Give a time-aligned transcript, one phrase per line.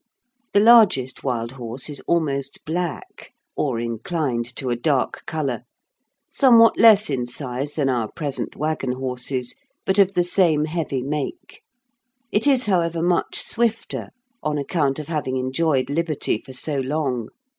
[0.53, 5.61] The largest wild horse is almost black, or inclined to a dark colour,
[6.27, 9.53] somewhat less in size than our present waggon horses,
[9.85, 11.61] but of the same heavy make.
[12.31, 14.09] It is, however, much swifter,
[14.41, 17.27] on account of having enjoyed liberty for so long.